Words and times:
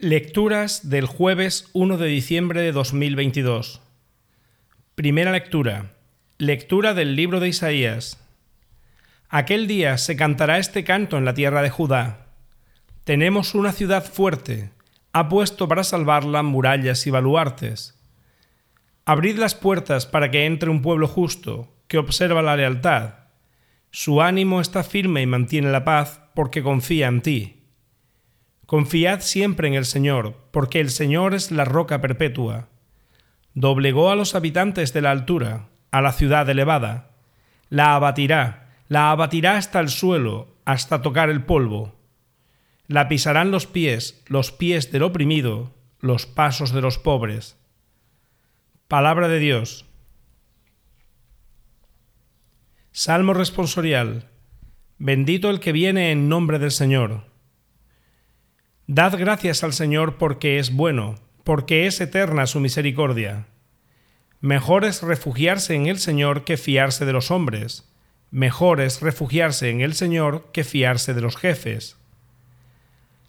Lecturas 0.00 0.88
del 0.88 1.06
jueves 1.06 1.70
1 1.72 1.98
de 1.98 2.06
diciembre 2.06 2.60
de 2.60 2.70
2022. 2.70 3.80
Primera 4.94 5.32
lectura. 5.32 5.96
Lectura 6.38 6.94
del 6.94 7.16
libro 7.16 7.40
de 7.40 7.48
Isaías. 7.48 8.24
Aquel 9.28 9.66
día 9.66 9.98
se 9.98 10.14
cantará 10.14 10.58
este 10.58 10.84
canto 10.84 11.18
en 11.18 11.24
la 11.24 11.34
tierra 11.34 11.62
de 11.62 11.70
Judá. 11.70 12.28
Tenemos 13.02 13.56
una 13.56 13.72
ciudad 13.72 14.04
fuerte, 14.04 14.70
ha 15.12 15.28
puesto 15.28 15.66
para 15.66 15.82
salvarla 15.82 16.44
murallas 16.44 17.04
y 17.08 17.10
baluartes. 17.10 18.00
Abrid 19.04 19.36
las 19.36 19.56
puertas 19.56 20.06
para 20.06 20.30
que 20.30 20.46
entre 20.46 20.70
un 20.70 20.80
pueblo 20.80 21.08
justo, 21.08 21.74
que 21.88 21.98
observa 21.98 22.40
la 22.40 22.54
lealtad. 22.54 23.14
Su 23.90 24.22
ánimo 24.22 24.60
está 24.60 24.84
firme 24.84 25.22
y 25.22 25.26
mantiene 25.26 25.72
la 25.72 25.84
paz, 25.84 26.20
porque 26.36 26.62
confía 26.62 27.08
en 27.08 27.20
ti. 27.20 27.57
Confiad 28.68 29.22
siempre 29.22 29.66
en 29.66 29.72
el 29.72 29.86
Señor, 29.86 30.36
porque 30.50 30.78
el 30.78 30.90
Señor 30.90 31.32
es 31.32 31.50
la 31.50 31.64
roca 31.64 32.02
perpetua. 32.02 32.68
Doblegó 33.54 34.10
a 34.10 34.14
los 34.14 34.34
habitantes 34.34 34.92
de 34.92 35.00
la 35.00 35.10
altura, 35.10 35.70
a 35.90 36.02
la 36.02 36.12
ciudad 36.12 36.46
elevada. 36.50 37.12
La 37.70 37.94
abatirá, 37.94 38.76
la 38.88 39.10
abatirá 39.10 39.56
hasta 39.56 39.80
el 39.80 39.88
suelo, 39.88 40.54
hasta 40.66 41.00
tocar 41.00 41.30
el 41.30 41.44
polvo. 41.44 41.98
La 42.86 43.08
pisarán 43.08 43.50
los 43.50 43.66
pies, 43.66 44.22
los 44.26 44.52
pies 44.52 44.92
del 44.92 45.04
oprimido, 45.04 45.74
los 45.98 46.26
pasos 46.26 46.70
de 46.70 46.82
los 46.82 46.98
pobres. 46.98 47.56
Palabra 48.86 49.28
de 49.28 49.38
Dios. 49.38 49.86
Salmo 52.92 53.32
responsorial. 53.32 54.28
Bendito 54.98 55.48
el 55.48 55.58
que 55.58 55.72
viene 55.72 56.10
en 56.10 56.28
nombre 56.28 56.58
del 56.58 56.70
Señor. 56.70 57.27
Dad 58.90 59.18
gracias 59.18 59.64
al 59.64 59.74
Señor 59.74 60.16
porque 60.16 60.58
es 60.58 60.72
bueno, 60.72 61.16
porque 61.44 61.86
es 61.86 62.00
eterna 62.00 62.46
su 62.46 62.58
misericordia. 62.58 63.44
Mejor 64.40 64.86
es 64.86 65.02
refugiarse 65.02 65.74
en 65.74 65.88
el 65.88 65.98
Señor 65.98 66.44
que 66.44 66.56
fiarse 66.56 67.04
de 67.04 67.12
los 67.12 67.30
hombres. 67.30 67.86
Mejor 68.30 68.80
es 68.80 69.02
refugiarse 69.02 69.68
en 69.68 69.82
el 69.82 69.92
Señor 69.92 70.48
que 70.54 70.64
fiarse 70.64 71.12
de 71.12 71.20
los 71.20 71.36
jefes. 71.36 71.98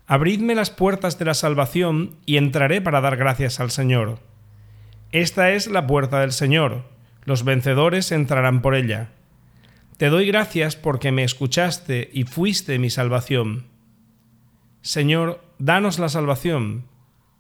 Abridme 0.08 0.56
las 0.56 0.70
puertas 0.70 1.20
de 1.20 1.26
la 1.26 1.34
salvación 1.34 2.16
y 2.26 2.38
entraré 2.38 2.80
para 2.80 3.02
dar 3.02 3.18
gracias 3.18 3.60
al 3.60 3.70
Señor. 3.70 4.20
Esta 5.12 5.52
es 5.52 5.68
la 5.68 5.86
puerta 5.88 6.22
del 6.22 6.32
Señor, 6.32 6.86
los 7.26 7.44
vencedores 7.44 8.14
entrarán 8.14 8.62
por 8.62 8.76
ella. 8.76 9.10
Te 9.98 10.08
doy 10.08 10.26
gracias 10.26 10.78
porque 10.78 11.12
me 11.12 11.26
escuchaste 11.26 12.10
y 12.14 12.24
fuiste 12.24 12.80
mi 12.80 12.90
salvación. 12.90 13.66
Señor, 14.82 15.49
danos 15.60 16.00
la 16.00 16.10
salvación. 16.10 16.86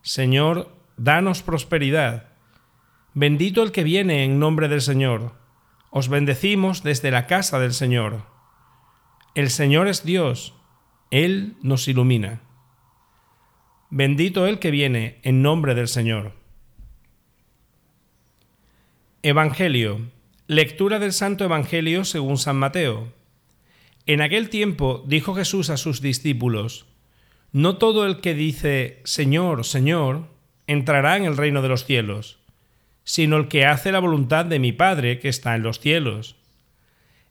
Señor, 0.01 0.75
danos 0.97 1.41
prosperidad. 1.41 2.27
Bendito 3.13 3.63
el 3.63 3.71
que 3.71 3.83
viene 3.83 4.23
en 4.23 4.39
nombre 4.39 4.67
del 4.67 4.81
Señor. 4.81 5.33
Os 5.89 6.09
bendecimos 6.09 6.83
desde 6.83 7.09
la 7.09 7.25
casa 7.25 7.59
del 7.59 7.73
Señor. 7.73 8.25
El 9.33 9.49
Señor 9.49 9.87
es 9.87 10.03
Dios. 10.03 10.53
Él 11.09 11.55
nos 11.63 11.87
ilumina. 11.87 12.41
Bendito 13.89 14.45
el 14.45 14.59
que 14.59 14.69
viene 14.69 15.19
en 15.23 15.41
nombre 15.41 15.73
del 15.73 15.87
Señor. 15.87 16.33
Evangelio. 19.23 20.11
Lectura 20.45 20.99
del 20.99 21.13
Santo 21.13 21.45
Evangelio 21.45 22.05
según 22.05 22.37
San 22.37 22.57
Mateo. 22.57 23.11
En 24.05 24.21
aquel 24.21 24.49
tiempo 24.49 25.03
dijo 25.07 25.35
Jesús 25.35 25.69
a 25.69 25.77
sus 25.77 26.01
discípulos, 26.01 26.87
no 27.51 27.77
todo 27.77 28.05
el 28.05 28.21
que 28.21 28.33
dice 28.33 29.01
Señor, 29.05 29.65
Señor, 29.65 30.27
entrará 30.67 31.17
en 31.17 31.25
el 31.25 31.35
reino 31.37 31.61
de 31.61 31.69
los 31.69 31.85
cielos, 31.85 32.39
sino 33.03 33.37
el 33.37 33.47
que 33.47 33.65
hace 33.65 33.91
la 33.91 33.99
voluntad 33.99 34.45
de 34.45 34.59
mi 34.59 34.71
Padre 34.71 35.19
que 35.19 35.29
está 35.29 35.55
en 35.55 35.63
los 35.63 35.79
cielos. 35.79 36.35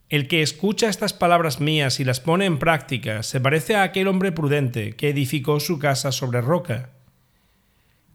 El 0.08 0.26
que 0.26 0.42
escucha 0.42 0.88
estas 0.88 1.12
palabras 1.12 1.60
mías 1.60 2.00
y 2.00 2.04
las 2.04 2.18
pone 2.18 2.46
en 2.46 2.58
práctica 2.58 3.22
se 3.22 3.40
parece 3.40 3.76
a 3.76 3.82
aquel 3.82 4.08
hombre 4.08 4.32
prudente 4.32 4.96
que 4.96 5.10
edificó 5.10 5.60
su 5.60 5.78
casa 5.78 6.10
sobre 6.10 6.40
roca. 6.40 6.90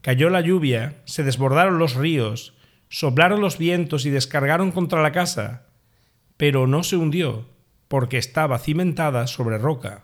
Cayó 0.02 0.30
la 0.30 0.42
lluvia, 0.42 1.02
se 1.06 1.24
desbordaron 1.24 1.78
los 1.78 1.96
ríos, 1.96 2.54
soplaron 2.90 3.40
los 3.40 3.58
vientos 3.58 4.06
y 4.06 4.10
descargaron 4.10 4.72
contra 4.72 5.02
la 5.02 5.14
casa, 5.14 5.68
pero 6.36 6.68
no 6.68 6.84
se 6.84 6.98
hundió, 6.98 7.48
porque 7.88 8.18
estaba 8.18 8.60
cimentada 8.60 9.28
sobre 9.28 9.58
roca. 9.58 10.04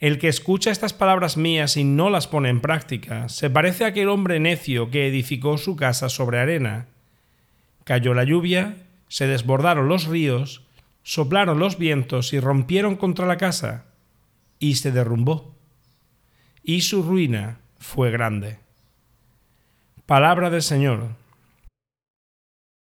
El 0.00 0.18
que 0.18 0.28
escucha 0.28 0.70
estas 0.70 0.92
palabras 0.92 1.36
mías 1.36 1.76
y 1.76 1.84
no 1.84 2.10
las 2.10 2.26
pone 2.26 2.48
en 2.48 2.60
práctica 2.60 3.28
se 3.28 3.48
parece 3.48 3.84
a 3.84 3.88
aquel 3.88 4.08
hombre 4.08 4.40
necio 4.40 4.90
que 4.90 5.06
edificó 5.06 5.56
su 5.56 5.76
casa 5.76 6.08
sobre 6.08 6.38
arena. 6.38 6.86
Cayó 7.84 8.12
la 8.14 8.24
lluvia, 8.24 8.76
se 9.08 9.26
desbordaron 9.26 9.88
los 9.88 10.06
ríos, 10.06 10.62
soplaron 11.02 11.58
los 11.58 11.78
vientos 11.78 12.32
y 12.32 12.40
rompieron 12.40 12.96
contra 12.96 13.26
la 13.26 13.36
casa, 13.36 13.84
y 14.58 14.76
se 14.76 14.90
derrumbó. 14.90 15.54
Y 16.62 16.80
su 16.80 17.02
ruina 17.02 17.58
fue 17.78 18.10
grande. 18.10 18.58
Palabra 20.06 20.50
del 20.50 20.62
Señor. 20.62 21.23